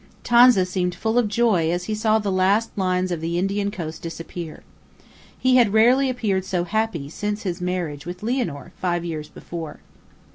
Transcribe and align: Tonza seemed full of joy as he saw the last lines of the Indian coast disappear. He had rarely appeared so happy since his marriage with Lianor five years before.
Tonza 0.23 0.65
seemed 0.65 0.95
full 0.95 1.19
of 1.19 1.27
joy 1.27 1.69
as 1.69 1.83
he 1.83 1.93
saw 1.93 2.17
the 2.17 2.31
last 2.31 2.75
lines 2.75 3.11
of 3.11 3.21
the 3.21 3.37
Indian 3.37 3.69
coast 3.69 4.01
disappear. 4.01 4.63
He 5.37 5.57
had 5.57 5.73
rarely 5.73 6.09
appeared 6.09 6.43
so 6.43 6.63
happy 6.63 7.07
since 7.07 7.43
his 7.43 7.61
marriage 7.61 8.07
with 8.07 8.23
Lianor 8.23 8.71
five 8.77 9.05
years 9.05 9.29
before. 9.29 9.79